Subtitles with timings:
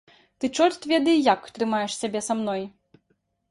[0.39, 2.61] Ты чорт ведае як трымаеш сябе са мной.